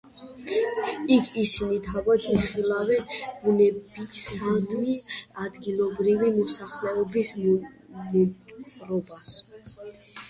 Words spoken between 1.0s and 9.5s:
იქ ისინი თავად იხილავენ ბუნებისადმი ადგილობრივი მოსახლეობის მოპყრობას.